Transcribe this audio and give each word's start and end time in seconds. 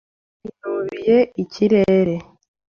yinubiye 0.43 1.17
ikirere. 1.43 2.15